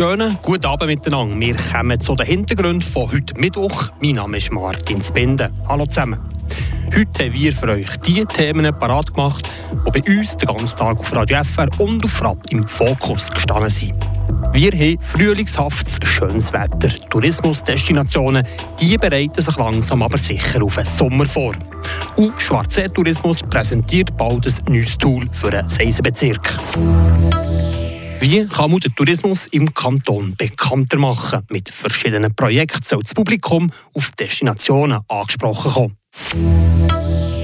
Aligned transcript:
Schönen 0.00 0.38
guten 0.40 0.64
Abend 0.64 0.86
miteinander. 0.86 1.38
Wir 1.38 1.54
kommen 1.54 2.00
zu 2.00 2.14
den 2.14 2.24
Hintergründen 2.24 2.80
von 2.80 3.12
heute 3.12 3.38
Mittwoch. 3.38 3.90
Mein 4.00 4.14
Name 4.14 4.38
ist 4.38 4.50
Martin 4.50 5.02
Spinde. 5.02 5.50
Hallo 5.68 5.84
zusammen. 5.84 6.18
Heute 6.86 7.24
haben 7.24 7.34
wir 7.34 7.52
für 7.52 7.68
euch 7.68 7.96
die 8.06 8.24
Themen 8.24 8.64
parat 8.78 9.12
gemacht, 9.12 9.46
die 9.94 10.00
bei 10.00 10.18
uns 10.18 10.38
den 10.38 10.48
ganzen 10.48 10.78
Tag 10.78 10.98
auf 10.98 11.14
Radio 11.14 11.44
FR 11.44 11.68
und 11.76 12.02
auf 12.02 12.24
RAP 12.24 12.50
im 12.50 12.66
Fokus 12.66 13.30
gestanden 13.30 13.68
sind. 13.68 13.92
Wir 14.54 14.72
haben 14.72 14.98
frühlingshaftes, 15.02 15.98
schönes 16.02 16.50
Wetter. 16.54 16.88
Tourismusdestinationen 17.10 18.46
die 18.80 18.96
bereiten 18.96 19.42
sich 19.42 19.56
langsam 19.58 20.02
aber 20.02 20.16
sicher 20.16 20.64
auf 20.64 20.76
den 20.76 20.86
Sommer 20.86 21.26
vor. 21.26 21.52
Und 22.16 22.40
Schwarzsee 22.40 22.88
Tourismus 22.88 23.42
präsentiert 23.42 24.16
bald 24.16 24.46
ein 24.46 24.72
neues 24.72 24.96
Tool 24.96 25.28
für 25.30 25.50
den 25.50 25.68
Seisenbezirk. 25.68 26.58
Wie 28.20 28.46
kann 28.46 28.70
man 28.70 28.80
den 28.80 28.94
Tourismus 28.94 29.46
im 29.46 29.72
Kanton 29.72 30.34
bekannter 30.36 30.98
machen? 30.98 31.40
Mit 31.48 31.70
verschiedenen 31.70 32.34
Projekten 32.34 32.82
soll 32.82 33.02
das 33.02 33.14
Publikum 33.14 33.72
auf 33.94 34.10
Destinationen 34.12 35.00
angesprochen 35.08 35.72
kommen. 35.72 35.96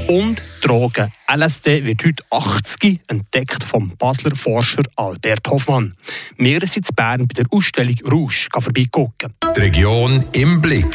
Und 0.09 0.43
Drogen. 0.61 1.11
LSD 1.34 1.83
wird 1.87 2.05
heute 2.05 2.23
80 2.31 3.01
entdeckt 3.09 3.65
vom 3.65 3.97
Basler 3.97 4.37
Forscher 4.37 4.83
Albert 4.97 5.48
Hoffmann. 5.48 5.95
Wir 6.37 6.61
sind 6.67 6.89
in 6.91 6.95
Bern 6.95 7.27
bei 7.27 7.43
der 7.43 7.47
Ausstellung 7.51 7.97
Rouge 8.05 8.48
vorbeigucken. 8.53 9.33
Die 9.56 9.61
Region 9.61 10.27
im 10.33 10.61
Blick. 10.61 10.95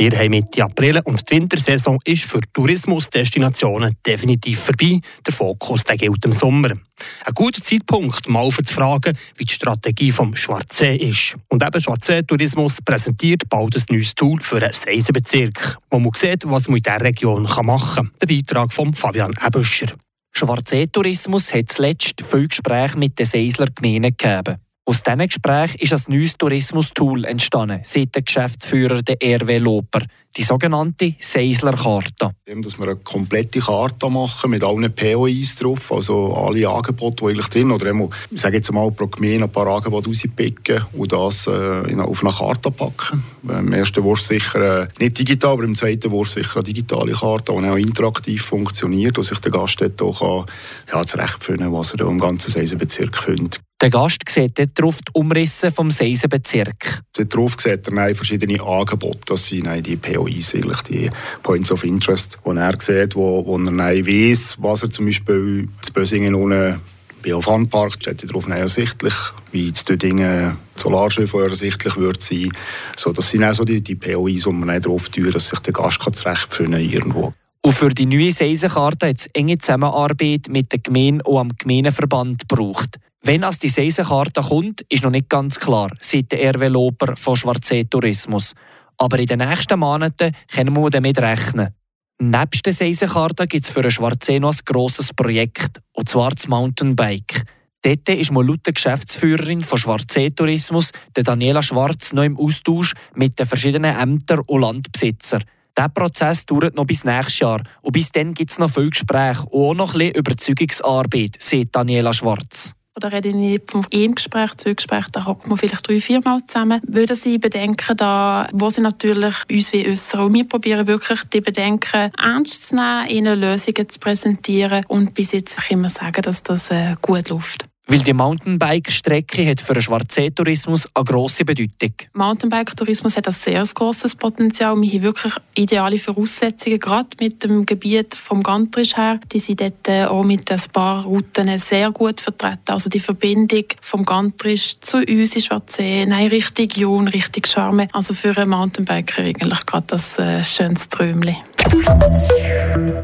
Wir 0.00 0.16
haben 0.16 0.30
Mitte 0.30 0.62
April 0.62 1.00
und 1.02 1.28
die 1.28 1.34
Wintersaison 1.34 1.98
ist 2.04 2.22
für 2.22 2.38
Tourismusdestinationen 2.52 3.96
definitiv 4.06 4.60
vorbei. 4.60 5.00
Der 5.26 5.34
Fokus 5.34 5.82
der 5.82 5.96
gilt 5.96 6.24
im 6.24 6.32
Sommer. 6.32 6.70
Ein 6.70 7.34
guter 7.34 7.60
Zeitpunkt, 7.60 8.28
mal 8.28 8.48
zu 8.48 8.72
fragen, 8.72 9.18
wie 9.34 9.44
die 9.44 9.52
Strategie 9.52 10.12
vom 10.12 10.36
Schwarzsee 10.36 10.94
ist. 10.94 11.34
Und 11.48 11.64
eben 11.64 11.80
Schwarzsee 11.80 12.22
Tourismus 12.22 12.78
präsentiert 12.80 13.48
bald 13.48 13.74
ein 13.74 13.82
neues 13.90 14.14
Tool 14.14 14.40
für 14.40 14.60
den 14.60 14.72
Seisenbezirk, 14.72 15.78
wo 15.90 15.98
man 15.98 16.12
sieht, 16.14 16.48
was 16.48 16.68
man 16.68 16.76
in 16.76 16.84
dieser 16.84 17.00
Region 17.00 17.42
machen 17.64 17.94
kann. 17.96 18.10
Der 18.22 18.28
Beitrag 18.28 18.72
von 18.72 18.94
Fabian 18.94 19.34
Ebüscher. 19.44 19.88
Schwarzsee 20.32 20.86
Tourismus 20.86 21.52
hat 21.52 21.72
zuletzt 21.72 22.22
viele 22.24 22.46
Gespräche 22.46 22.96
mit 22.96 23.18
den 23.18 23.26
Seisler 23.26 23.66
Gemeinden 23.74 24.16
gegeben. 24.16 24.58
Aus 24.88 25.02
diesen 25.02 25.18
Gesprächen 25.18 25.78
ist 25.80 25.92
ein 25.92 26.14
neues 26.14 26.38
Tourismus-Tool 26.38 27.26
entstanden, 27.26 27.82
seit 27.84 28.14
der 28.14 28.22
Geschäftsführer 28.22 29.02
der 29.02 29.18
RW 29.22 29.58
Loper, 29.58 30.00
die 30.38 30.44
sogenannte 30.44 31.14
Seisler-Karte. 31.18 32.30
Dass 32.46 32.78
wir 32.78 32.86
eine 32.86 32.96
komplette 32.96 33.58
Karte 33.58 34.08
machen 34.08 34.50
mit 34.50 34.62
allen 34.62 34.92
POIs 34.94 35.56
drauf, 35.56 35.92
also 35.92 36.32
alle 36.34 36.68
Angebote, 36.68 37.24
die 37.24 37.30
eigentlich 37.30 37.48
drin 37.48 37.72
oder 37.72 37.90
einmal, 37.90 38.08
ich 38.30 38.40
sage 38.40 38.56
jetzt 38.56 38.72
mal 38.72 38.90
pro 38.92 39.08
Gemeinde 39.08 39.44
ein 39.44 39.50
paar 39.50 39.66
Angebote 39.66 40.08
rauspicken 40.08 40.84
und 40.92 41.12
das 41.12 41.46
äh, 41.48 41.50
auf 41.98 42.24
eine 42.24 42.32
Karte 42.32 42.70
packen. 42.70 43.24
Im 43.42 43.72
ersten 43.72 44.04
Wurf 44.04 44.22
sicher 44.22 44.82
äh, 44.82 44.88
nicht 45.00 45.18
digital, 45.18 45.54
aber 45.54 45.64
im 45.64 45.74
zweiten 45.74 46.10
Wurf 46.10 46.30
sicher 46.30 46.56
eine 46.56 46.64
digitale 46.64 47.12
Karte, 47.12 47.52
die 47.52 47.68
auch 47.68 47.76
interaktiv 47.76 48.42
funktioniert, 48.42 49.18
wo 49.18 49.22
sich 49.22 49.38
der 49.40 49.50
Gast 49.50 49.80
dort 49.80 50.00
auch 50.00 50.20
kann, 50.20 50.54
ja, 50.92 51.04
zurechtfinden 51.04 51.72
was 51.72 51.94
er 51.94 52.06
im 52.06 52.18
ganzen 52.18 52.50
Seisenbezirk 52.50 53.18
findet. 53.18 53.60
Der 53.80 53.90
Gast 53.90 54.22
sieht 54.28 54.58
dort 54.58 54.70
drauf 54.74 54.98
die 55.06 55.12
Umrisse 55.12 55.70
vom 55.70 55.92
Seisenbezirk. 55.92 57.00
Dort 57.16 57.32
drauf 57.32 57.54
sieht 57.60 57.86
er 57.86 58.14
verschiedene 58.14 58.60
Angebote. 58.60 59.20
Das 59.26 59.46
sind 59.46 59.86
die 59.86 59.96
POIs, 59.96 60.27
die 60.28 61.10
Points 61.42 61.72
of 61.72 61.84
Interest, 61.84 62.38
die 62.44 62.56
er 62.56 62.80
sieht, 62.80 63.14
wo, 63.14 63.44
wo 63.44 63.58
er 63.58 64.06
weiss, 64.06 64.56
was 64.60 64.82
er 64.82 64.90
zum 64.90 65.06
Beispiel 65.06 65.68
in 65.86 65.92
Bösingen 65.92 66.34
unten 66.34 66.80
bei 67.22 67.40
Funpark 67.40 67.94
steht 67.94 68.28
darauf 68.28 68.48
ersichtlich, 68.48 69.14
wie 69.50 69.72
zu 69.72 69.84
Dödingen 69.84 70.56
Solarschiffe 70.76 71.42
ersichtlich 71.42 71.96
wird 71.96 72.22
sein. 72.22 72.52
So, 72.96 73.12
das 73.12 73.30
sind 73.30 73.44
auch 73.44 73.54
so 73.54 73.64
die, 73.64 73.82
die 73.82 73.96
POIs, 73.96 74.44
die 74.44 74.52
man 74.52 74.80
drauf 74.80 75.08
tun, 75.08 75.30
dass 75.32 75.48
sich 75.48 75.58
der 75.60 75.72
Gast 75.72 76.00
zurechtfinden 76.00 76.80
irgendwo. 76.80 77.34
Und 77.62 77.72
für 77.72 77.88
die 77.88 78.06
neue 78.06 78.32
Seisenkarte 78.32 79.08
hat 79.08 79.16
es 79.16 79.26
enge 79.34 79.58
Zusammenarbeit 79.58 80.48
mit 80.48 80.70
der 80.72 80.78
Gemeinde 80.78 81.24
und 81.24 81.38
am 81.38 81.48
Gemeindeverband 81.58 82.48
gebraucht. 82.48 82.98
Wenn 83.22 83.42
als 83.42 83.58
die 83.58 83.68
Seisenkarte 83.68 84.40
kommt, 84.40 84.82
ist 84.88 85.02
noch 85.02 85.10
nicht 85.10 85.28
ganz 85.28 85.58
klar, 85.58 85.90
seit 86.00 86.30
der 86.30 86.54
RW 86.54 86.68
Loper 86.68 87.16
von 87.16 87.36
Schwarzsee 87.36 87.84
Tourismus. 87.84 88.54
Aber 88.98 89.18
in 89.18 89.26
den 89.26 89.38
nächsten 89.38 89.78
Monaten 89.78 90.34
können 90.52 90.74
wir 90.74 90.90
damit 90.90 91.18
rechnen. 91.18 91.74
Neben 92.20 92.62
der 92.64 92.72
Seisenkarte 92.72 93.46
gibt 93.46 93.64
es 93.64 93.70
für 93.70 93.82
den 93.82 93.92
Schwarzsee 93.92 94.40
noch 94.40 94.52
ein 94.52 94.58
grosses 94.64 95.14
Projekt, 95.14 95.80
und 95.92 96.08
zwar 96.08 96.30
das 96.30 96.48
Mountainbike. 96.48 97.44
Dort 97.82 98.08
ist 98.08 98.32
mal 98.32 98.44
laut 98.44 98.66
der 98.66 98.72
Geschäftsführerin 98.72 99.60
von 99.60 99.78
Schwarzsee 99.78 100.30
Tourismus, 100.30 100.90
der 101.14 101.22
Daniela 101.22 101.62
Schwarz, 101.62 102.12
noch 102.12 102.24
im 102.24 102.36
Austausch 102.36 102.94
mit 103.14 103.38
den 103.38 103.46
verschiedenen 103.46 103.96
Ämtern 103.96 104.40
und 104.40 104.60
Landbesitzern. 104.62 105.44
Dieser 105.76 105.88
Prozess 105.90 106.44
dauert 106.44 106.74
noch 106.74 106.86
bis 106.86 107.04
nächstes 107.04 107.38
Jahr. 107.38 107.62
Und 107.82 107.92
bis 107.92 108.10
dann 108.10 108.34
gibt 108.34 108.50
es 108.50 108.58
noch 108.58 108.68
viele 108.68 108.90
Gespräche 108.90 109.44
und 109.44 109.62
auch 109.62 109.74
noch 109.74 109.94
ein 109.94 109.98
bisschen 109.98 110.14
Überzeugungsarbeit, 110.16 111.36
sagt 111.38 111.76
Daniela 111.76 112.12
Schwarz. 112.12 112.74
Oder 112.98 113.12
rede 113.12 113.28
ich 113.28 113.34
nicht 113.36 113.70
vom 113.70 113.86
einem 113.94 114.16
Gespräch, 114.16 114.56
zwei 114.56 114.74
Gesprächen, 114.74 115.12
da 115.12 115.24
hocken 115.24 115.52
wir 115.52 115.56
vielleicht 115.56 115.88
drei, 115.88 116.00
vier 116.00 116.20
Mal 116.20 116.40
zusammen. 116.44 116.80
Würden 116.84 117.14
Sie 117.14 117.38
Bedenken 117.38 117.96
da, 117.96 118.48
wo 118.52 118.70
Sie 118.70 118.80
natürlich 118.80 119.36
uns 119.48 119.72
wie 119.72 119.88
äußern. 119.88 120.22
Und 120.22 120.34
wir 120.34 120.48
probieren 120.48 120.88
wirklich, 120.88 121.22
die 121.32 121.40
Bedenken 121.40 122.10
ernst 122.20 122.70
zu 122.70 122.74
nehmen, 122.74 123.06
ihnen 123.08 123.40
Lösungen 123.40 123.88
zu 123.88 124.00
präsentieren 124.00 124.84
und 124.88 125.14
bis 125.14 125.30
jetzt 125.30 125.60
immer 125.70 125.88
sagen, 125.88 126.22
dass 126.22 126.42
das 126.42 126.72
äh, 126.72 126.96
gut 127.00 127.28
läuft. 127.28 127.66
Weil 127.90 128.00
die 128.00 128.12
Mountainbike-Strecke 128.12 129.48
hat 129.48 129.62
für 129.62 129.72
den 129.72 129.80
Schwarzsee-Tourismus 129.80 130.86
eine 130.94 131.04
grosse 131.06 131.46
Bedeutung. 131.46 131.94
Mountainbike-Tourismus 132.12 133.16
hat 133.16 133.26
ein 133.26 133.32
sehr 133.32 133.64
grosses 133.74 134.14
Potenzial. 134.14 134.78
Wir 134.78 134.92
haben 134.92 135.02
wirklich 135.02 135.32
ideale 135.54 135.98
Voraussetzungen, 135.98 136.78
gerade 136.78 137.08
mit 137.18 137.42
dem 137.42 137.64
Gebiet 137.64 138.14
vom 138.14 138.42
Gantrisch 138.42 138.94
her. 138.94 139.20
Die 139.32 139.38
sind 139.38 139.62
dort 139.62 139.88
äh, 139.88 140.04
auch 140.04 140.22
mit 140.22 140.52
ein 140.52 140.60
paar 140.70 141.04
Routen 141.04 141.58
sehr 141.58 141.90
gut 141.90 142.20
vertreten. 142.20 142.72
Also 142.72 142.90
die 142.90 143.00
Verbindung 143.00 143.64
vom 143.80 144.04
Gantrisch 144.04 144.78
zu 144.80 144.98
uns 144.98 145.34
in 145.34 145.40
Schwarzsee, 145.40 146.04
nein, 146.04 146.28
Richtung 146.28 146.68
Jun, 146.68 147.08
Richtung 147.08 147.46
Charme. 147.46 147.88
Also 147.92 148.12
für 148.12 148.36
einen 148.36 148.50
Mountainbiker 148.50 149.22
eigentlich 149.22 149.64
gerade 149.64 149.86
das 149.86 150.18
äh, 150.18 150.44
schönste 150.44 150.90
Träumchen. 150.90 151.36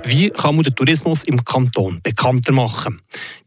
Wie 0.04 0.30
kann 0.30 0.54
man 0.54 0.62
den 0.62 0.74
Tourismus 0.74 1.24
im 1.24 1.44
Kanton 1.44 2.00
bekannter 2.02 2.52
machen? 2.52 3.00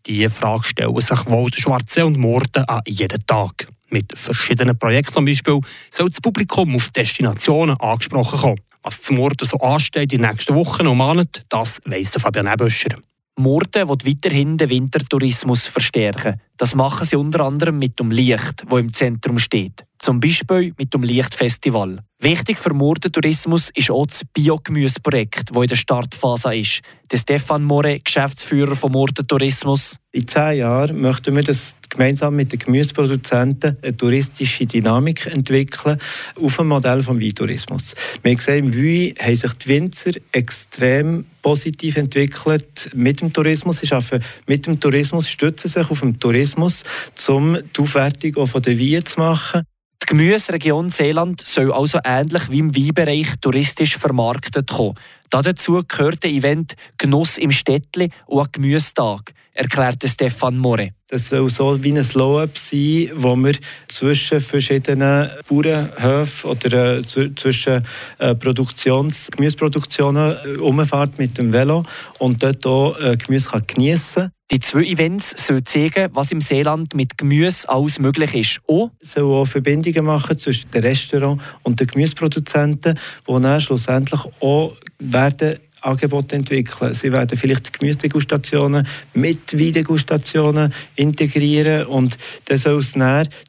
Diese 0.06 0.30
Frage 0.30 0.64
stellen 0.64 1.00
sich 1.00 1.26
wohl 1.26 1.54
Schwarze 1.54 2.06
und 2.06 2.18
Morden 2.18 2.66
an 2.66 2.82
jeden 2.88 3.26
Tag. 3.26 3.68
Mit 3.90 4.18
verschiedenen 4.18 4.78
Projekten 4.78 5.14
zum 5.14 5.26
Beispiel 5.26 5.60
soll 5.90 6.10
das 6.10 6.20
Publikum 6.20 6.76
auf 6.76 6.92
Destinationen 6.92 7.80
angesprochen 7.80 8.40
kommen. 8.40 8.62
Was 8.84 9.02
zum 9.02 9.18
Morden 9.18 9.48
so 9.48 9.58
ansteht 9.58 10.14
in 10.14 10.22
den 10.22 10.30
nächsten 10.30 10.56
Wochen 10.56 10.88
und 10.88 10.98
Monaten, 10.98 11.44
das 11.50 11.80
weiss 11.86 12.12
Fabian 12.12 12.48
Ebüscher. 12.48 12.98
Morden 13.38 13.88
will 13.88 13.98
weiterhin 14.04 14.58
den 14.58 14.70
Wintertourismus 14.70 15.68
verstärken. 15.68 16.42
Das 16.58 16.74
machen 16.74 17.06
sie 17.06 17.16
unter 17.16 17.42
anderem 17.42 17.78
mit 17.78 18.00
dem 18.00 18.12
Licht, 18.12 18.64
wo 18.68 18.78
im 18.78 18.92
Zentrum 18.92 19.38
steht. 19.38 19.86
Zum 20.08 20.22
Beispiel 20.22 20.74
mit 20.78 20.94
dem 20.94 21.04
Lichtfestival. 21.04 22.00
Wichtig 22.22 22.58
für 22.58 22.74
Mordentourismus 22.74 23.72
ist 23.76 23.92
auch 23.92 24.06
das 24.06 24.22
Biogemüseprojekt, 24.34 25.50
das 25.54 25.62
in 25.62 25.68
der 25.68 25.76
Startphase 25.76 26.56
ist. 26.56 26.80
Der 27.12 27.18
Stefan 27.18 27.66
More, 27.66 28.00
Geschäftsführer 28.00 28.78
vom 28.78 28.94
Mordentourismus. 28.94 29.98
In 30.14 30.26
zehn 30.26 30.60
Jahren 30.60 31.02
möchten 31.02 31.36
wir 31.36 31.44
das 31.44 31.76
gemeinsam 31.90 32.38
mit 32.38 32.54
den 32.54 32.60
Gemüseproduzenten 32.60 33.80
eine 33.82 33.98
touristische 33.98 34.66
Dynamik 34.66 35.26
entwickeln 35.26 36.00
auf 36.42 36.56
dem 36.56 36.70
Modell 36.70 37.00
des 37.00 37.10
Weintourismus. 37.10 37.94
Wir 38.24 38.34
gesehen, 38.34 38.72
im 38.72 38.74
Wein 38.74 39.14
haben 39.20 39.36
sich 39.36 39.54
die 39.56 39.68
Winzer 39.68 40.12
extrem 40.32 41.26
positiv 41.42 41.98
entwickelt 41.98 42.90
mit 42.96 43.20
dem 43.20 43.34
Tourismus. 43.34 43.80
Sie 43.80 43.92
arbeiten 43.92 44.24
mit 44.48 44.68
dem 44.68 44.80
Tourismus, 44.80 45.30
stützen 45.30 45.68
sich 45.68 45.92
auf 45.92 46.00
den 46.00 46.18
Tourismus, 46.18 46.86
um 47.28 47.58
die 47.76 47.82
Aufwertung 47.82 48.48
von 48.48 48.62
den 48.62 48.80
Weinen 48.80 49.06
zu 49.06 49.20
machen. 49.20 49.64
Die 50.10 50.16
Gemüseregion 50.16 50.90
Seeland 50.90 51.46
soll 51.46 51.74
also 51.74 52.00
ähnlich 52.02 52.50
wie 52.50 52.60
im 52.60 52.74
Weinbereich 52.74 53.28
touristisch 53.42 53.98
vermarktet 53.98 54.70
kommen. 54.70 54.94
Dazu 55.30 55.84
gehört 55.86 56.24
der 56.24 56.32
Event 56.32 56.76
Genuss 56.98 57.38
im 57.38 57.52
Städtli 57.52 58.12
und 58.26 58.40
ein 58.40 58.52
Gemüsetag, 58.54 59.34
erklärte 59.52 60.08
Stefan 60.08 60.58
More. 60.58 60.92
Das 61.10 61.28
soll 61.28 61.50
so 61.50 61.84
wie 61.84 61.92
ein 61.92 62.06
Slow-Up 62.06 62.58
sein, 62.58 63.12
wo 63.16 63.36
wir 63.36 63.58
zwischen 63.90 64.40
verschiedenen 64.40 65.30
Bauernhöfen 65.50 66.52
oder 66.52 67.00
äh, 67.00 67.02
zwischen 67.04 67.86
äh, 68.20 68.34
Produktions 68.34 69.30
Gemüseproduktionen 69.30 70.38
äh, 70.38 70.60
umfährt 70.60 71.20
mit 71.20 71.38
dem 71.38 71.52
Velo 71.52 71.84
und 72.20 72.42
dort 72.42 72.66
auch 72.66 72.98
äh, 72.98 73.18
Gemüse 73.18 73.50
geniessen 73.68 74.22
kann. 74.22 74.37
Die 74.50 74.60
zwei 74.62 74.84
Events 74.84 75.34
sollen 75.46 75.66
zeigen, 75.66 76.10
was 76.14 76.32
im 76.32 76.40
Seeland 76.40 76.94
mit 76.94 77.18
Gemüse 77.18 77.68
alles 77.68 78.00
möglich 78.00 78.34
ist. 78.34 78.62
Und 78.66 78.92
soll 79.02 79.24
auch 79.36 79.46
Verbindungen 79.46 80.06
machen 80.06 80.38
zwischen 80.38 80.72
den 80.72 80.84
Restaurants 80.84 81.44
und 81.64 81.82
den 81.82 81.88
Gemüseproduzenten, 81.88 82.98
die 83.28 83.42
dann 83.42 83.60
schlussendlich 83.60 84.22
auch 84.40 84.78
werden 85.00 85.60
Angebot 85.82 86.32
entwickeln. 86.32 86.94
Sie 86.94 87.12
werden 87.12 87.38
vielleicht 87.38 87.78
Gemüsedegustationen 87.78 88.88
mit 89.14 89.54
Weindegustationen 89.54 90.74
integrieren 90.96 91.86
und 91.88 92.18
das 92.46 92.62
soll 92.62 92.80
es 92.80 92.96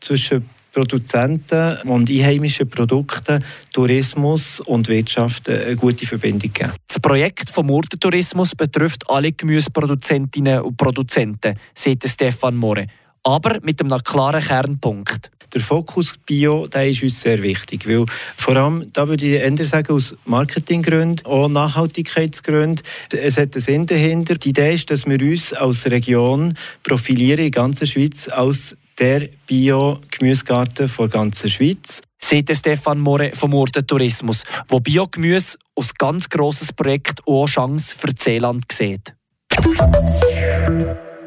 zwischen 0.00 0.48
Produzenten 0.78 1.76
und 1.88 2.08
einheimischen 2.08 2.70
Produkten, 2.70 3.44
Tourismus 3.72 4.60
und 4.60 4.86
Wirtschaft 4.88 5.48
eine 5.48 5.74
gute 5.74 6.06
Verbindung 6.06 6.52
geben. 6.52 6.72
Das 6.86 7.00
Projekt 7.00 7.50
vom 7.50 7.66
Murtentourismus 7.66 8.54
betrifft 8.54 9.10
alle 9.10 9.32
Gemüseproduzentinnen 9.32 10.60
und 10.62 10.76
Produzenten, 10.76 11.58
sagt 11.74 12.08
Stefan 12.08 12.54
More, 12.54 12.86
aber 13.24 13.58
mit 13.62 13.80
einem 13.80 13.98
klaren 14.04 14.40
Kernpunkt 14.40 15.32
der 15.54 15.62
Fokus 15.62 16.18
Bio 16.18 16.66
der 16.66 16.90
ist 16.90 17.02
uns 17.02 17.22
sehr 17.22 17.42
wichtig, 17.42 17.88
weil 17.88 18.04
vor 18.36 18.54
allem, 18.56 18.92
da 18.92 19.08
würde 19.08 19.24
ich 19.24 19.32
eher 19.32 19.66
sagen, 19.66 19.94
aus 19.94 20.14
Marketinggründen, 20.26 21.24
auch 21.24 21.48
Nachhaltigkeitsgründen, 21.48 22.84
es 23.12 23.38
hat 23.38 23.54
einen 23.54 23.62
Sinn 23.62 23.86
dahinter. 23.86 24.34
Die 24.34 24.50
Idee 24.50 24.74
ist, 24.74 24.90
dass 24.90 25.06
wir 25.06 25.18
uns 25.20 25.54
als 25.54 25.86
Region 25.86 26.52
profilieren 26.82 27.38
in 27.46 27.50
der 27.50 27.62
ganzen 27.62 27.86
Schweiz 27.86 28.28
als 28.28 28.76
der 28.98 29.28
Bio-Gemüsegarten 29.46 30.90
der 30.98 31.08
ganzen 31.08 31.50
Schweiz. 31.50 32.02
Sieht 32.20 32.54
Stefan 32.54 32.98
More 32.98 33.30
vom 33.34 33.54
Orden 33.54 33.86
Tourismus, 33.86 34.42
wo 34.66 34.80
Biogemüse 34.80 35.56
als 35.76 35.94
ganz 35.94 36.28
grosses 36.28 36.72
Projekt 36.72 37.20
auch 37.26 37.46
Chance 37.46 37.94
für 37.96 38.08
Seeland 38.18 38.64
sieht. 38.72 39.14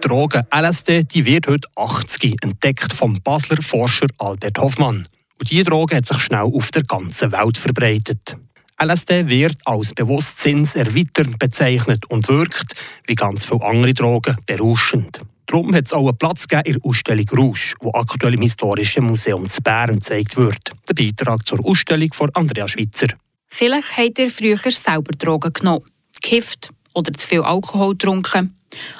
Droge 0.01 0.45
LSD 0.53 1.03
die 1.03 1.25
wird 1.25 1.47
heute 1.47 1.67
80 1.75 2.43
entdeckt 2.43 2.91
vom 2.91 3.21
Basler 3.23 3.61
Forscher 3.61 4.07
Albert 4.17 4.57
Hoffmann. 4.57 5.07
Und 5.39 5.49
diese 5.49 5.63
Droge 5.63 5.95
hat 5.95 6.05
sich 6.05 6.17
schnell 6.17 6.41
auf 6.41 6.71
der 6.71 6.83
ganzen 6.83 7.31
Welt 7.31 7.57
verbreitet. 7.57 8.35
LSD 8.81 9.27
wird 9.27 9.57
als 9.65 9.93
bewusstseinserweiternd 9.93 11.37
bezeichnet 11.39 12.05
und 12.09 12.27
wirkt, 12.27 12.73
wie 13.05 13.15
ganz 13.15 13.45
viele 13.45 13.63
andere 13.63 13.93
Drogen, 13.93 14.35
berauschend. 14.45 15.21
Darum 15.51 15.75
hat 15.75 15.85
es 15.85 15.91
auch 15.91 16.07
einen 16.07 16.17
Platz 16.17 16.45
in 16.45 16.73
der 16.73 16.81
Ausstellung 16.81 17.27
Rouge, 17.27 17.75
die 17.83 17.93
aktuell 17.93 18.35
im 18.35 18.41
Historischen 18.41 19.03
Museum 19.03 19.49
zu 19.49 19.61
Bern 19.61 19.95
gezeigt 19.95 20.37
wird. 20.37 20.71
Der 20.87 20.93
Beitrag 20.93 21.45
zur 21.45 21.59
Ausstellung 21.65 22.13
von 22.13 22.29
Andrea 22.35 22.69
Schweitzer. 22.69 23.07
Vielleicht 23.49 23.97
habt 23.97 24.19
ihr 24.19 24.29
früher 24.29 24.55
selber 24.55 25.11
Drogen 25.11 25.51
genommen, 25.51 25.83
gekifft 26.15 26.69
oder 26.93 27.11
zu 27.11 27.27
viel 27.27 27.41
Alkohol 27.41 27.91
getrunken. 27.97 28.55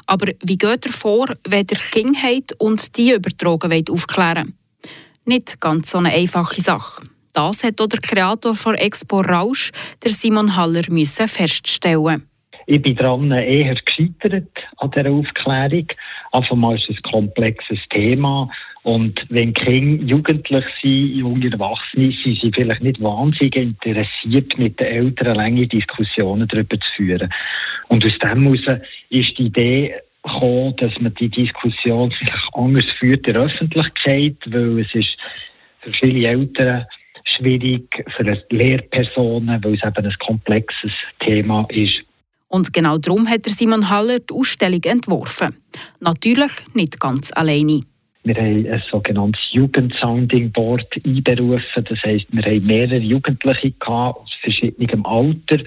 Aber 0.08 0.34
wie 0.44 0.58
geht 0.58 0.88
ihr 0.88 0.92
vor, 0.92 1.28
wenn 1.48 1.66
ihr 1.72 1.78
Kinder 1.78 2.20
habt 2.22 2.52
und 2.60 2.98
die 2.98 3.14
über 3.14 3.30
Drogen 3.30 3.86
aufklären 3.90 4.48
wollt? 4.48 4.94
Nicht 5.24 5.62
ganz 5.62 5.92
so 5.92 6.00
eine 6.00 6.12
einfache 6.12 6.60
Sache. 6.60 7.02
Das 7.32 7.64
hat 7.64 7.80
auch 7.80 7.88
der 7.88 8.02
Kreator 8.02 8.56
von 8.56 8.76
Expo 8.76 9.22
Rausch, 9.22 9.72
der 10.04 10.12
Simon 10.12 10.58
Haller, 10.58 10.84
müssen 10.90 11.30
feststellen. 11.30 12.28
Ich 12.68 12.82
bin 12.82 12.96
daran 12.96 13.32
eher 13.32 13.76
gescheitert 13.76 14.50
an 14.78 14.92
dieser 14.92 15.10
Aufklärung. 15.12 15.88
Einfach 16.32 16.56
mal 16.56 16.76
ist 16.76 16.90
es 16.90 16.98
ein 16.98 17.12
komplexes 17.12 17.80
Thema. 17.90 18.50
Und 18.84 19.20
wenn 19.30 19.54
Kinder 19.54 20.04
jugendlich 20.04 20.66
sind, 20.82 21.16
junge 21.16 21.52
Erwachsene, 21.52 22.14
sind 22.24 22.40
sie 22.42 22.52
vielleicht 22.54 22.82
nicht 22.82 23.02
wahnsinnig 23.02 23.56
interessiert, 23.56 24.58
mit 24.58 24.80
den 24.80 24.88
Eltern 24.88 25.36
lange 25.36 25.68
Diskussionen 25.68 26.48
darüber 26.48 26.80
zu 26.80 26.88
führen. 26.96 27.32
Und 27.90 28.06
aus 28.06 28.18
dem 28.20 28.44
heraus 28.44 28.82
ist 29.10 29.38
die 29.38 29.48
Idee 29.48 29.96
gekommen, 30.24 30.76
dass 30.78 30.94
man 31.00 31.14
die 31.16 31.30
Diskussion 31.30 32.12
vielleicht 32.12 32.48
anders 32.54 32.86
führt 33.00 33.28
in 33.28 33.34
der 33.34 33.44
Öffentlichkeit, 33.44 34.38
weil 34.48 34.80
es 34.80 34.96
ist 34.96 35.18
für 35.82 35.92
viele 36.00 36.28
Eltern 36.28 36.86
schwierig, 37.26 37.88
für 38.16 38.24
Lehrpersonen, 38.50 39.64
weil 39.64 39.76
es 39.76 39.84
eben 39.84 40.06
ein 40.06 40.16
komplexes 40.20 40.92
Thema 41.20 41.66
ist. 41.70 42.04
Und 42.52 42.74
genau 42.74 42.98
darum 42.98 43.30
hat 43.30 43.46
Simon 43.46 43.90
Haller 43.90 44.20
die 44.20 44.34
Ausstellung 44.34 44.84
entworfen. 44.84 45.56
Natürlich 46.02 46.52
nicht 46.74 47.00
ganz 47.00 47.32
alleine. 47.34 47.82
Wir 48.24 48.36
haben 48.36 48.68
ein 48.68 48.84
sogenanntes 48.92 49.42
Jugendsounding 49.52 50.52
Board 50.52 50.86
einberufen. 51.06 51.86
Das 51.88 51.98
heisst, 52.04 52.26
wir 52.30 52.44
haben 52.44 52.66
mehrere 52.66 52.98
Jugendliche 52.98 53.72
gehabt, 53.72 54.20
aus 54.20 54.30
verschiedenem 54.42 55.06
Alter, 55.06 55.64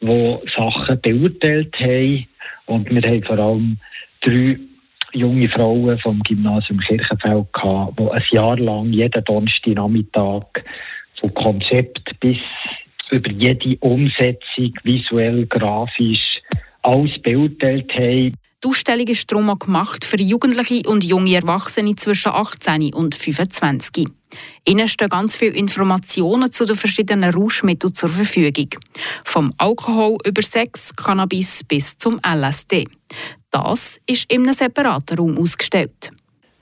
die 0.00 0.38
Sachen 0.56 1.00
beurteilt 1.00 1.74
haben. 1.78 2.26
Und 2.66 2.90
wir 2.90 3.02
haben 3.02 3.22
vor 3.22 3.38
allem 3.38 3.78
drei 4.22 4.58
junge 5.12 5.48
Frauen 5.48 5.96
vom 6.00 6.20
Gymnasium 6.24 6.80
Kirchenfeld 6.80 7.52
gehabt, 7.52 8.00
die 8.00 8.10
ein 8.10 8.22
Jahr 8.32 8.58
lang 8.58 8.92
jeden 8.92 9.24
Donnerstagnachmittag 9.24 10.42
von 11.20 11.34
Konzept 11.34 12.18
bis 12.18 12.38
über 13.10 13.30
jede 13.30 13.76
Umsetzung, 13.80 14.72
visuell, 14.82 15.46
grafisch, 15.46 16.40
alles 16.82 17.20
beurteilt 17.22 17.92
haben. 17.94 18.34
Die 18.64 18.68
Ausstellung 18.68 19.06
ist 19.06 19.30
darum 19.30 19.58
gemacht 19.58 20.04
für 20.04 20.20
Jugendliche 20.20 20.88
und 20.88 21.04
junge 21.04 21.34
Erwachsene 21.34 21.94
zwischen 21.94 22.32
18 22.32 22.94
und 22.94 23.14
25. 23.14 24.06
Ihnen 24.66 24.88
stehen 24.88 25.08
ganz 25.08 25.36
viele 25.36 25.54
Informationen 25.56 26.50
zu 26.50 26.64
den 26.64 26.74
verschiedenen 26.74 27.32
Rauschmitteln 27.32 27.94
zur 27.94 28.08
Verfügung. 28.08 28.70
Vom 29.24 29.52
Alkohol 29.58 30.16
über 30.26 30.42
Sex, 30.42 30.94
Cannabis 30.96 31.62
bis 31.64 31.96
zum 31.98 32.18
LSD. 32.26 32.86
Das 33.50 34.00
ist 34.06 34.32
in 34.32 34.42
einem 34.42 34.52
separaten 34.52 35.18
Raum 35.18 35.38
ausgestellt. 35.38 36.10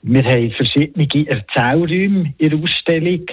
Wir 0.03 0.25
haben 0.25 0.53
verschiedene 0.53 1.09
Erzählräume 1.27 2.35
in 2.37 2.51
der 2.51 2.59
Ausstellung. 2.59 3.25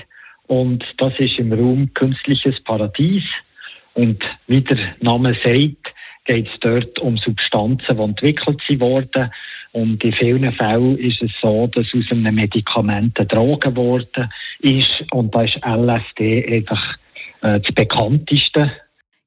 Und 0.51 0.83
das 0.97 1.13
ist 1.17 1.39
im 1.39 1.53
Raum 1.53 1.93
Künstliches 1.93 2.61
Paradies. 2.65 3.23
Und 3.93 4.21
wie 4.47 4.59
der 4.59 4.95
Name 4.99 5.33
sagt, 5.45 5.93
geht 6.25 6.45
es 6.45 6.59
dort 6.59 6.99
um 6.99 7.15
Substanzen, 7.15 7.95
die 7.95 8.03
entwickelt 8.03 8.61
wurden. 8.81 9.31
Und 9.71 10.03
in 10.03 10.11
vielen 10.11 10.51
Fällen 10.51 10.97
ist 10.97 11.21
es 11.21 11.31
so, 11.41 11.67
dass 11.67 11.85
aus 11.95 12.03
einem 12.11 12.35
Medikament 12.35 13.17
eine 13.17 13.27
Droge 13.27 13.69
geworden 13.69 14.29
ist. 14.59 14.91
Und 15.11 15.33
da 15.33 15.43
ist 15.43 15.55
LSD 15.65 16.45
einfach 16.53 16.97
äh, 17.43 17.61
das 17.61 17.73
bekannteste. 17.73 18.73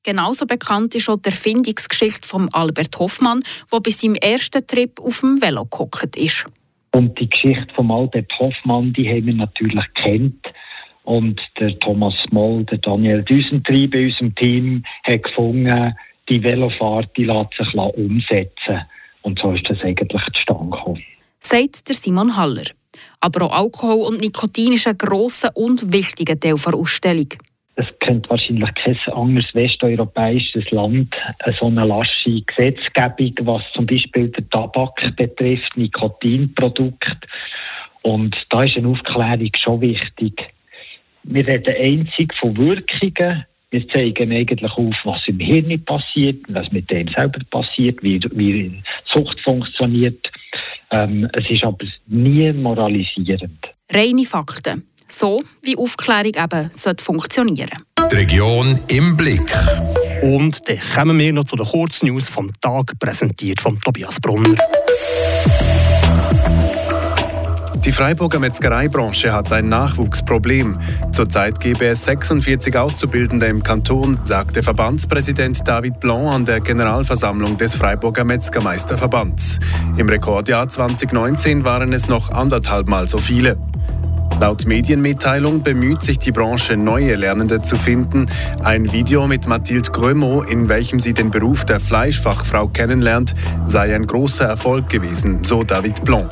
Genauso 0.03 0.44
bekannt 0.44 0.94
ist 0.94 1.09
auch 1.09 1.17
die 1.17 1.31
Erfindungsgeschichte 1.31 2.29
von 2.29 2.50
Albert 2.53 2.99
Hoffmann, 2.99 3.41
der 3.73 3.81
bei 3.81 3.91
seinem 3.91 4.17
ersten 4.17 4.67
Trip 4.67 5.00
auf 5.00 5.20
dem 5.20 5.41
Velo 5.41 5.65
gehockt 5.65 6.19
ist. 6.19 6.44
Und 6.94 7.19
die 7.19 7.31
Geschichte 7.31 7.75
von 7.75 7.91
Albert 7.91 8.31
Hoffmann, 8.38 8.93
die 8.93 9.09
haben 9.09 9.25
wir 9.25 9.35
natürlich 9.35 9.85
kennt. 9.94 10.44
Und 11.05 11.41
der 11.61 11.79
Thomas 11.79 12.15
Moll, 12.31 12.65
der 12.65 12.79
Daniel 12.79 13.23
Düsentrieb 13.23 13.93
bei 13.93 14.06
unserem 14.06 14.35
Team, 14.35 14.85
hat 15.05 15.23
gefunden, 15.23 15.95
die 16.29 16.43
Velofahrt 16.43 17.11
die 17.17 17.25
lässt 17.25 17.55
sich 17.59 17.75
umsetzen. 17.75 18.81
Und 19.23 19.39
so 19.39 19.53
ist 19.53 19.69
das 19.69 19.81
eigentlich 19.83 20.23
zustande 20.35 20.71
gekommen. 20.71 21.03
Sagt 21.41 21.89
der 21.89 21.95
Simon 21.95 22.37
Haller. 22.37 22.65
Aber 23.20 23.46
auch 23.46 23.53
Alkohol 23.53 24.06
und 24.06 24.20
Nikotin 24.20 24.75
ist 24.75 24.87
ein 24.87 24.96
grosser 24.96 25.51
und 25.55 25.93
wichtiger 25.93 26.39
Teil 26.39 26.56
der 26.56 26.75
Ausstellung. 26.75 27.29
Es 27.77 27.87
kennt 28.01 28.31
wahrscheinlich 28.31 28.70
kein 28.75 28.96
anderes 29.13 29.53
westeuropäisches 29.53 30.70
Land 30.70 31.15
so 31.58 31.67
eine 31.67 31.84
lasche 31.84 32.41
Gesetzgebung, 32.43 33.34
was 33.46 33.63
zum 33.75 33.87
Beispiel 33.87 34.29
den 34.29 34.49
Tabak 34.49 34.94
betrifft, 35.17 35.77
Nikotinprodukte. 35.77 37.29
Und 38.03 38.37
da 38.51 38.63
ist 38.63 38.77
eine 38.77 38.89
Aufklärung 38.89 39.51
schon 39.58 39.81
wichtig. 39.81 40.54
Wir 41.24 41.46
reden 41.46 41.74
einzig 41.76 42.32
von 42.40 42.56
Wirkungen 42.56 43.44
wir 43.74 43.88
zeigen 43.88 44.31
eigentlich 44.31 44.70
auf, 44.70 44.94
was 45.02 45.20
im 45.26 45.40
Hirn 45.40 45.84
passiert, 45.84 46.44
was 46.46 46.70
mit 46.70 46.88
dem 46.93 47.08
selber 47.08 47.40
passiert, 47.50 48.00
wie, 48.04 48.20
wie 48.31 48.81
Sucht 49.12 49.40
funktioniert. 49.43 50.31
Ähm, 50.93 51.28
es 51.32 51.50
ist 51.50 51.64
aber 51.64 51.84
nie 52.06 52.52
moralisierend. 52.52 53.58
Reine 53.90 54.24
Fakten. 54.26 54.86
So 55.08 55.40
wie 55.64 55.76
Aufklärung 55.76 56.34
eben 56.36 56.70
sollte 56.70 57.02
funktionieren. 57.02 57.76
Die 58.12 58.14
Region 58.14 58.78
im 58.86 59.16
Blick. 59.16 59.52
Und 60.22 60.69
dann 60.69 60.78
kommen 60.94 61.19
wir 61.19 61.32
noch 61.32 61.43
zu 61.43 61.56
den 61.56 61.66
Kurznews 61.66 62.28
vom 62.28 62.52
Tag, 62.60 62.93
präsentiert 63.00 63.60
von 63.60 63.81
Tobias 63.81 64.20
Brunner. 64.20 64.56
Die 67.84 67.93
Freiburger 67.93 68.38
Metzgereibranche 68.38 69.31
hat 69.31 69.53
ein 69.53 69.69
Nachwuchsproblem. 69.69 70.79
Zurzeit 71.12 71.60
gebe 71.60 71.84
es 71.84 72.06
46 72.06 72.74
Auszubildende 72.79 73.44
im 73.44 73.62
Kanton, 73.62 74.19
sagte 74.24 74.62
Verbandspräsident 74.62 75.69
David 75.69 76.00
Blanc 76.00 76.32
an 76.32 76.44
der 76.46 76.60
Generalversammlung 76.60 77.58
des 77.58 77.74
Freiburger 77.74 78.24
Metzgermeisterverbands. 78.24 79.58
Im 79.98 80.08
Rekordjahr 80.08 80.67
2019 80.67 81.64
waren 81.64 81.93
es 81.93 82.08
noch 82.08 82.31
anderthalbmal 82.31 83.06
so 83.06 83.19
viele. 83.19 83.58
Laut 84.41 84.64
Medienmitteilung 84.64 85.62
bemüht 85.62 86.00
sich 86.00 86.19
die 86.19 86.32
Branche, 86.32 86.79
neue 86.79 87.14
Lernende 87.17 87.60
zu 87.60 87.76
finden. 87.76 88.31
Ein 88.62 88.93
Video 88.93 89.26
mit 89.26 89.46
Mathilde 89.46 89.91
Grömo, 89.91 90.41
in 90.41 90.70
welchem 90.70 91.00
sie 91.00 91.12
den 91.12 91.31
Beruf 91.31 91.67
der 91.67 91.81
Fleischfachfrau 91.81 92.69
kennenlernt, 92.69 93.34
sei 93.67 93.94
ein 93.94 94.06
großer 94.06 94.46
Erfolg 94.46 94.88
gewesen, 94.88 95.44
so 95.44 95.64
David 95.64 96.03
Blanc. 96.03 96.31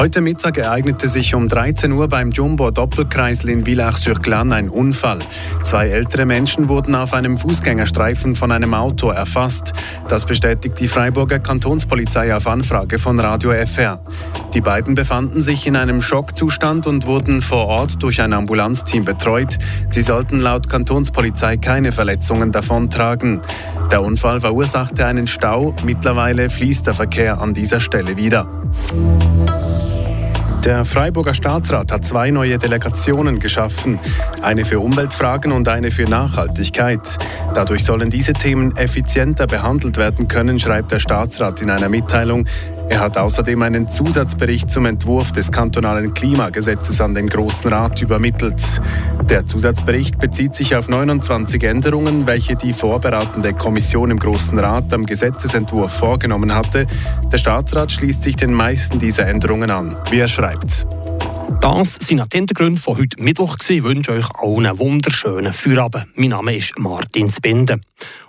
Heute 0.00 0.22
Mittag 0.22 0.56
ereignete 0.56 1.08
sich 1.08 1.34
um 1.34 1.46
13 1.46 1.92
Uhr 1.92 2.08
beim 2.08 2.30
Jumbo 2.30 2.70
Doppelkreisel 2.70 3.50
in 3.50 3.66
Villach-sur-Glane 3.66 4.54
ein 4.54 4.70
Unfall. 4.70 5.18
Zwei 5.62 5.90
ältere 5.90 6.24
Menschen 6.24 6.70
wurden 6.70 6.94
auf 6.94 7.12
einem 7.12 7.36
Fußgängerstreifen 7.36 8.34
von 8.34 8.50
einem 8.50 8.72
Auto 8.72 9.10
erfasst. 9.10 9.74
Das 10.08 10.24
bestätigt 10.24 10.80
die 10.80 10.88
Freiburger 10.88 11.38
Kantonspolizei 11.38 12.34
auf 12.34 12.46
Anfrage 12.46 12.98
von 12.98 13.20
Radio 13.20 13.52
FR. 13.52 14.00
Die 14.54 14.62
beiden 14.62 14.94
befanden 14.94 15.42
sich 15.42 15.66
in 15.66 15.76
einem 15.76 16.00
Schockzustand 16.00 16.86
und 16.86 17.04
wurden 17.04 17.42
vor 17.42 17.66
Ort 17.66 18.02
durch 18.02 18.22
ein 18.22 18.32
Ambulanzteam 18.32 19.04
betreut. 19.04 19.58
Sie 19.90 20.00
sollten 20.00 20.38
laut 20.38 20.66
Kantonspolizei 20.70 21.58
keine 21.58 21.92
Verletzungen 21.92 22.52
davontragen. 22.52 23.42
Der 23.90 24.00
Unfall 24.00 24.40
verursachte 24.40 25.04
einen 25.04 25.26
Stau. 25.26 25.74
Mittlerweile 25.84 26.48
fließt 26.48 26.86
der 26.86 26.94
Verkehr 26.94 27.38
an 27.38 27.52
dieser 27.52 27.80
Stelle 27.80 28.16
wieder. 28.16 28.48
Der 30.64 30.84
Freiburger 30.84 31.32
Staatsrat 31.32 31.90
hat 31.90 32.04
zwei 32.04 32.30
neue 32.30 32.58
Delegationen 32.58 33.38
geschaffen, 33.38 33.98
eine 34.42 34.66
für 34.66 34.78
Umweltfragen 34.78 35.52
und 35.52 35.66
eine 35.68 35.90
für 35.90 36.04
Nachhaltigkeit. 36.04 37.00
Dadurch 37.54 37.82
sollen 37.82 38.10
diese 38.10 38.34
Themen 38.34 38.76
effizienter 38.76 39.46
behandelt 39.46 39.96
werden 39.96 40.28
können, 40.28 40.58
schreibt 40.58 40.92
der 40.92 40.98
Staatsrat 40.98 41.62
in 41.62 41.70
einer 41.70 41.88
Mitteilung. 41.88 42.46
Er 42.90 42.98
hat 42.98 43.16
außerdem 43.16 43.62
einen 43.62 43.88
Zusatzbericht 43.88 44.68
zum 44.68 44.84
Entwurf 44.84 45.30
des 45.30 45.52
kantonalen 45.52 46.12
Klimagesetzes 46.12 47.00
an 47.00 47.14
den 47.14 47.28
Großen 47.28 47.72
Rat 47.72 48.02
übermittelt. 48.02 48.80
Der 49.28 49.46
Zusatzbericht 49.46 50.18
bezieht 50.18 50.56
sich 50.56 50.74
auf 50.74 50.88
29 50.88 51.62
Änderungen, 51.62 52.26
welche 52.26 52.56
die 52.56 52.72
vorbereitende 52.72 53.52
Kommission 53.52 54.10
im 54.10 54.18
Großen 54.18 54.58
Rat 54.58 54.92
am 54.92 55.06
Gesetzesentwurf 55.06 55.92
vorgenommen 55.92 56.52
hatte. 56.52 56.88
Der 57.32 57.38
Staatsrat 57.38 57.92
schließt 57.92 58.24
sich 58.24 58.34
den 58.34 58.52
meisten 58.52 58.98
dieser 58.98 59.28
Änderungen 59.28 59.70
an, 59.70 59.96
wie 60.10 60.18
er 60.18 60.28
schreibt. 60.28 60.84
Das 61.58 61.94
sind 61.94 62.22
die 62.32 62.36
Hintergründe 62.36 62.80
von 62.80 62.96
heute 62.96 63.20
Mittwoch. 63.20 63.56
Ich 63.68 63.82
wünsche 63.82 64.12
euch 64.12 64.30
allen 64.36 64.66
einen 64.66 64.78
wunderschönen 64.78 65.52
Feierabend. 65.52 66.06
Mein 66.14 66.30
Name 66.30 66.56
ist 66.56 66.78
Martin 66.78 67.30
Spinde. 67.30 67.80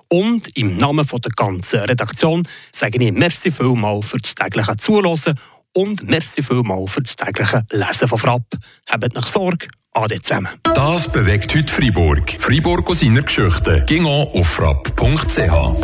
Und 0.10 0.58
im 0.58 0.78
Namen 0.78 1.06
der 1.06 1.32
ganzen 1.32 1.82
Redaktion 1.82 2.48
sage 2.72 3.04
ich 3.04 3.12
merci 3.12 3.52
vielmal 3.52 4.02
für 4.02 4.18
das 4.18 4.34
tägliche 4.34 4.76
Zuhören 4.78 5.40
und 5.74 6.10
merci 6.10 6.42
vielmal 6.42 6.88
für 6.88 7.02
das 7.02 7.16
tägliche 7.16 7.64
Lesen 7.72 8.08
von 8.08 8.18
Frapp. 8.18 8.46
Habt 8.90 9.14
nach 9.14 9.28
Sorge. 9.28 9.68
Ade 9.94 10.22
zusammen. 10.22 10.50
Das 10.74 11.12
bewegt 11.12 11.54
heute 11.54 11.72
Freiburg. 11.72 12.32
Freiburg 12.40 12.90
aus 12.90 13.02
seiner 13.02 13.22
Geschichte. 13.22 13.84
Ging 13.88 14.06
auf 14.06 14.48
frapp.ch. 14.48 15.76